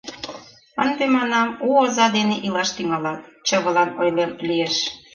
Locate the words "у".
1.67-1.69